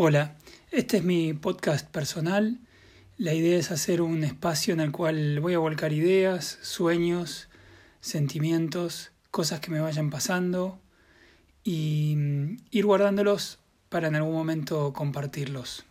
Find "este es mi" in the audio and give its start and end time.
0.70-1.32